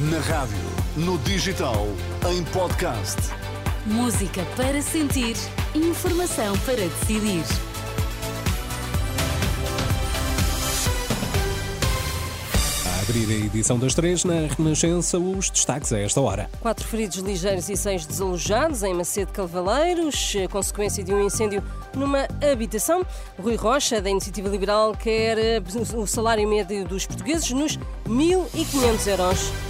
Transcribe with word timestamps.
Na 0.00 0.20
rádio, 0.20 0.56
no 0.96 1.18
digital, 1.18 1.88
em 2.30 2.44
podcast. 2.52 3.16
Música 3.84 4.44
para 4.56 4.80
sentir, 4.80 5.34
informação 5.74 6.56
para 6.58 6.76
decidir. 6.76 7.42
A 12.86 13.00
abrir 13.00 13.28
a 13.28 13.46
edição 13.46 13.76
das 13.76 13.92
três, 13.92 14.22
na 14.22 14.46
Renascença, 14.56 15.18
os 15.18 15.50
destaques 15.50 15.92
a 15.92 15.98
esta 15.98 16.20
hora. 16.20 16.48
Quatro 16.60 16.86
feridos 16.86 17.16
ligeiros 17.16 17.68
e 17.68 17.76
seis 17.76 18.06
desalojados 18.06 18.84
em 18.84 18.94
Macedo 18.94 19.32
Cavaleiros, 19.32 20.32
consequência 20.52 21.02
de 21.02 21.12
um 21.12 21.26
incêndio 21.26 21.60
numa 21.92 22.28
habitação. 22.52 23.04
Rui 23.36 23.56
Rocha, 23.56 24.00
da 24.00 24.08
Iniciativa 24.08 24.48
Liberal, 24.48 24.94
quer 24.94 25.36
eh, 25.38 25.62
o 25.96 26.06
salário 26.06 26.48
médio 26.48 26.86
dos 26.86 27.04
portugueses 27.04 27.50
nos 27.50 27.76
1.500 28.06 29.06
euros. 29.08 29.67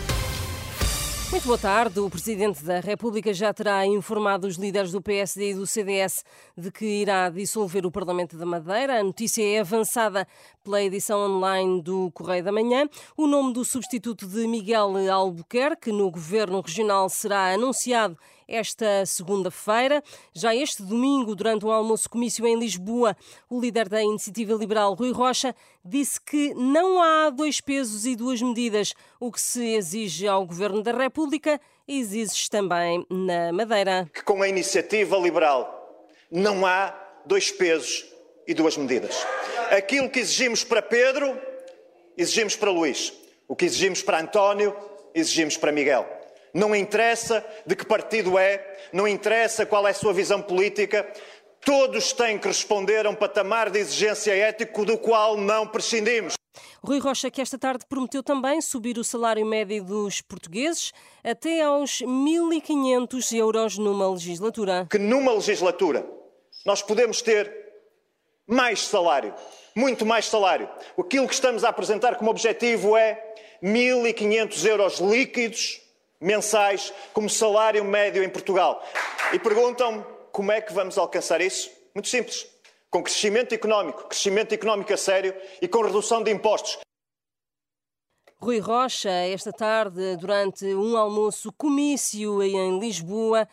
Muito 1.30 1.45
boa 1.45 1.59
tarde. 1.59 2.00
O 2.00 2.09
Presidente 2.09 2.64
da 2.64 2.80
República 2.80 3.34
já 3.34 3.52
terá 3.52 3.84
informado 3.84 4.46
os 4.46 4.56
líderes 4.56 4.92
do 4.92 5.02
PSD 5.02 5.51
e 5.51 5.54
do 5.54 5.66
CDS 5.66 6.24
de 6.56 6.73
que 6.73 6.87
irá 6.87 7.28
dissolver 7.28 7.84
o 7.84 7.91
Parlamento 7.91 8.38
da 8.38 8.46
Madeira. 8.46 8.98
A 8.98 9.04
notícia 9.04 9.42
é 9.42 9.60
avançada 9.60 10.27
pela 10.64 10.82
edição 10.82 11.20
online 11.20 11.82
do 11.82 12.10
Correio 12.12 12.42
da 12.42 12.51
Manhã. 12.51 12.88
O 13.14 13.27
nome 13.27 13.52
do 13.52 13.62
substituto 13.62 14.27
de 14.27 14.46
Miguel 14.46 14.96
Albuquerque 15.12 15.92
no 15.92 16.10
Governo 16.10 16.62
Regional 16.62 17.10
será 17.10 17.52
anunciado 17.52 18.16
esta 18.48 19.05
segunda-feira. 19.05 20.02
Já 20.33 20.55
este 20.57 20.83
domingo, 20.83 21.37
durante 21.37 21.66
um 21.66 21.70
almoço 21.70 22.09
comício 22.09 22.47
em 22.47 22.59
Lisboa, 22.59 23.15
o 23.48 23.61
líder 23.61 23.88
da 23.88 24.02
Iniciativa 24.02 24.55
Liberal, 24.55 24.95
Rui 24.95 25.12
Rocha, 25.12 25.55
disse 25.84 26.19
que 26.21 26.55
não 26.55 27.02
há 27.02 27.29
dois 27.30 27.61
pesos 27.61 28.07
e 28.07 28.16
duas 28.16 28.41
medidas. 28.41 28.95
O 29.21 29.30
que 29.30 29.41
se 29.41 29.74
exige 29.74 30.27
ao 30.27 30.47
Governo 30.47 30.83
da 30.83 30.93
República 30.93 31.61
exige 31.87 32.49
também 32.49 33.07
na 33.10 33.52
Madeira. 33.52 34.09
Que 34.13 34.23
com 34.23 34.43
a 34.43 34.49
Iniciativa 34.49 35.16
Liberal 35.19 36.09
não 36.30 36.65
há 36.65 36.95
dois 37.26 37.51
pesos 37.51 38.07
e 38.46 38.54
duas 38.54 38.76
medidas. 38.76 39.15
Aquilo 39.71 40.09
que 40.09 40.21
exigimos 40.21 40.65
para 40.65 40.80
Pedro, 40.80 41.38
exigimos 42.16 42.57
para 42.57 42.71
Luís. 42.71 43.13
O 43.46 43.54
que 43.54 43.66
exigimos 43.66 44.02
para 44.02 44.21
António, 44.21 44.74
exigimos 45.15 45.57
para 45.57 45.71
Miguel. 45.71 46.18
Não 46.52 46.74
interessa 46.74 47.45
de 47.66 47.77
que 47.77 47.85
partido 47.85 48.38
é, 48.38 48.88
não 48.93 49.07
interessa 49.07 49.66
qual 49.66 49.87
é 49.87 49.91
a 49.91 49.95
sua 49.95 50.13
visão 50.13 50.41
política, 50.41 51.07
todos 51.65 52.13
têm 52.13 52.38
que 52.38 52.49
responder 52.49 53.07
a 53.07 53.10
um 53.10 53.15
patamar 53.15 53.71
de 53.71 53.79
exigência 53.79 54.35
ético 54.35 54.85
do 54.85 54.96
qual 54.96 55.37
não 55.37 55.66
prescindimos. 55.66 56.35
Rui 56.82 56.99
Rocha, 56.99 57.30
que 57.30 57.41
esta 57.41 57.59
tarde 57.59 57.85
prometeu 57.88 58.23
também 58.23 58.60
subir 58.60 58.99
o 58.99 59.04
salário 59.04 59.45
médio 59.45 59.85
dos 59.85 60.21
portugueses 60.21 60.93
até 61.23 61.63
aos 61.63 62.02
1.500 62.02 63.37
euros 63.37 63.79
numa 63.79 64.10
legislatura. 64.10 64.87
Que 64.91 64.99
numa 64.99 65.32
legislatura 65.32 66.09
nós 66.65 66.82
podemos 66.82 67.21
ter 67.22 67.53
mais 68.47 68.81
salário, 68.81 69.34
muito 69.75 70.06
mais 70.06 70.26
salário. 70.26 70.69
Aquilo 70.99 71.28
que 71.28 71.34
estamos 71.34 71.65
a 71.65 71.69
apresentar 71.69 72.16
como 72.16 72.31
objetivo 72.31 72.97
é 72.97 73.34
1.500 73.62 74.65
euros 74.65 74.99
líquidos 74.99 75.81
mensais 76.21 76.93
como 77.12 77.28
salário 77.28 77.84
médio 77.84 78.22
em 78.22 78.28
Portugal. 78.28 78.83
E 79.33 79.38
perguntam-me 79.38 80.05
como 80.33 80.53
é 80.53 80.60
que 80.60 80.72
vamos 80.72 80.99
alcançar 80.99 81.41
isso? 81.41 81.71
Muito 81.94 82.09
simples. 82.09 82.47
Com 82.91 83.03
crescimento 83.03 83.55
económico, 83.55 84.09
crescimento 84.09 84.53
económico 84.53 84.93
a 84.93 84.97
sério 84.97 85.34
e 85.60 85.69
com 85.69 85.83
redução 85.83 86.22
de 86.22 86.31
impostos. 86.31 86.78
Rui 88.41 88.60
Rocha, 88.60 89.10
esta 89.10 89.53
tarde, 89.53 90.16
durante 90.16 90.65
um 90.66 90.97
almoço 90.97 91.53
comício 91.53 92.41
em 92.43 92.78
Lisboa, 92.78 93.49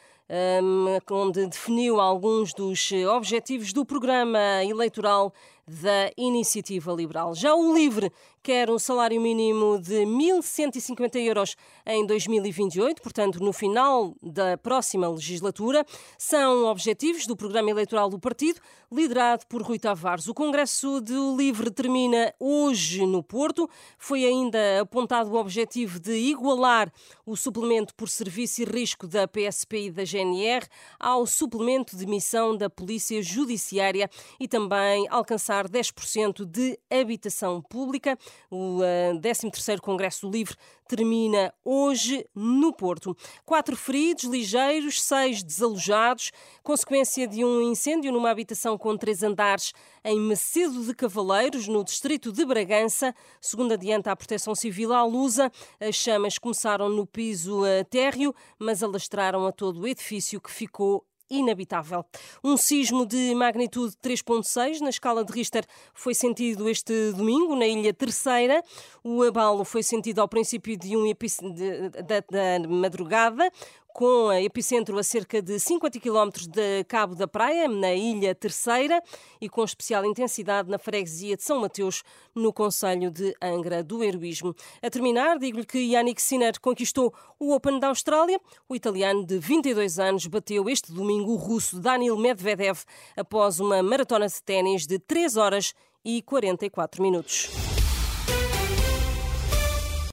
onde 1.09 1.47
definiu 1.47 1.99
alguns 1.99 2.53
dos 2.53 2.91
objetivos 3.11 3.73
do 3.73 3.83
programa 3.83 4.63
eleitoral 4.63 5.33
da 5.67 6.11
Iniciativa 6.17 6.93
Liberal. 6.93 7.33
Já 7.33 7.55
o 7.55 7.73
LIVRE 7.73 8.11
quer 8.43 8.69
um 8.69 8.77
salário 8.77 9.19
mínimo 9.19 9.79
de 9.79 10.05
1.150 10.05 11.15
euros 11.15 11.55
em 11.83 12.05
2028, 12.05 13.01
portanto, 13.01 13.39
no 13.43 13.51
final 13.51 14.13
da 14.21 14.55
próxima 14.55 15.09
legislatura. 15.09 15.83
São 16.15 16.65
objetivos 16.65 17.25
do 17.25 17.35
programa 17.35 17.71
eleitoral 17.71 18.07
do 18.07 18.19
partido, 18.19 18.61
liderado 18.91 19.47
por 19.47 19.63
Rui 19.63 19.79
Tavares. 19.79 20.27
O 20.27 20.33
Congresso 20.33 21.01
do 21.01 21.35
LIVRE 21.35 21.71
termina 21.71 22.31
hoje 22.39 23.03
no 23.07 23.23
Porto. 23.23 23.67
Foi 23.97 24.23
ainda 24.23 24.81
apontado 24.81 25.31
o 25.31 25.39
objetivo 25.39 25.99
de 25.99 26.13
igualar 26.13 26.93
o 27.25 27.35
suplemento 27.35 27.95
por 27.95 28.09
serviço 28.09 28.61
e 28.61 28.65
risco 28.65 29.07
da 29.07 29.27
PSP 29.27 29.87
e 29.87 29.91
da 29.91 30.03
GNR 30.03 30.67
ao 30.99 31.25
suplemento 31.25 31.97
de 31.97 32.05
missão 32.05 32.55
da 32.55 32.69
Polícia 32.69 33.23
Judiciária 33.23 34.07
e 34.39 34.47
também 34.47 35.07
alcançar 35.09 35.54
alcançar 35.55 35.69
10% 35.69 36.45
de 36.45 36.77
habitação 36.91 37.61
pública. 37.61 38.17
O 38.51 38.79
13º 39.21 39.69
eh, 39.69 39.77
Congresso 39.77 40.29
Livre 40.29 40.55
termina 40.87 41.53
hoje 41.63 42.25
no 42.35 42.73
Porto. 42.73 43.15
Quatro 43.45 43.75
feridos 43.75 44.25
ligeiros, 44.25 45.01
seis 45.01 45.41
desalojados, 45.43 46.31
consequência 46.61 47.27
de 47.27 47.43
um 47.43 47.61
incêndio 47.61 48.11
numa 48.11 48.29
habitação 48.29 48.77
com 48.77 48.95
três 48.97 49.23
andares 49.23 49.73
em 50.03 50.19
Macedo 50.19 50.83
de 50.83 50.93
Cavaleiros, 50.93 51.67
no 51.67 51.83
distrito 51.83 52.31
de 52.31 52.45
Bragança. 52.45 53.13
Segundo 53.41 53.73
adianta 53.73 54.11
a 54.11 54.15
Proteção 54.15 54.53
Civil 54.53 54.93
à 54.93 55.03
Lusa, 55.03 55.51
as 55.79 55.95
chamas 55.95 56.37
começaram 56.37 56.89
no 56.89 57.05
piso 57.05 57.65
eh, 57.65 57.83
térreo, 57.83 58.33
mas 58.59 58.83
alastraram 58.83 59.45
a 59.47 59.51
todo 59.51 59.81
o 59.81 59.87
edifício 59.87 60.41
que 60.41 60.51
ficou 60.51 61.05
inabitável. 61.29 62.05
Um 62.43 62.57
sismo 62.57 63.05
de 63.05 63.33
magnitude 63.35 63.95
3.6 64.03 64.79
na 64.79 64.89
escala 64.89 65.23
de 65.23 65.31
Richter 65.31 65.65
foi 65.93 66.13
sentido 66.13 66.69
este 66.69 67.11
domingo 67.11 67.55
na 67.55 67.67
Ilha 67.67 67.93
Terceira. 67.93 68.63
O 69.03 69.23
abalo 69.23 69.63
foi 69.65 69.83
sentido 69.83 70.19
ao 70.19 70.27
princípio 70.27 70.77
de 70.77 70.95
um 70.95 71.05
da, 71.05 72.19
da 72.19 72.67
madrugada 72.67 73.51
com 73.95 74.29
epicentro 74.33 74.99
a 74.99 75.03
cerca 75.03 75.41
de 75.41 75.57
50 75.57 76.01
km 76.01 76.29
de 76.49 76.83
Cabo 76.83 77.15
da 77.15 77.29
Praia, 77.29 77.65
na 77.69 77.93
Ilha 77.93 78.35
Terceira, 78.35 79.01
e 79.39 79.47
com 79.47 79.63
especial 79.63 80.03
intensidade 80.03 80.69
na 80.69 80.77
freguesia 80.77 81.37
de 81.37 81.43
São 81.43 81.61
Mateus, 81.61 82.03
no 82.35 82.51
Conselho 82.51 83.09
de 83.09 83.33
Angra 83.41 83.81
do 83.81 84.03
Heroísmo. 84.03 84.53
A 84.83 84.89
terminar, 84.89 85.39
digo-lhe 85.39 85.65
que 85.65 85.79
Yannick 85.79 86.21
Sinner 86.21 86.59
conquistou 86.59 87.13
o 87.39 87.53
Open 87.53 87.79
da 87.79 87.87
Austrália. 87.87 88.37
O 88.67 88.75
italiano 88.75 89.25
de 89.25 89.39
22 89.39 89.97
anos 89.97 90.27
bateu 90.27 90.67
este 90.67 90.91
domingo 90.91 91.31
o 91.31 91.37
russo 91.37 91.79
Daniel 91.79 92.17
Medvedev 92.17 92.79
após 93.15 93.61
uma 93.61 93.81
maratona 93.81 94.27
de 94.27 94.43
ténis 94.43 94.85
de 94.85 94.99
3 94.99 95.37
horas 95.37 95.73
e 96.03 96.21
44 96.21 97.01
minutos. 97.01 97.74